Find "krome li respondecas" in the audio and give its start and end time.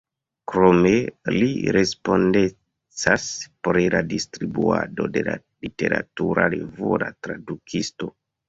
0.51-3.27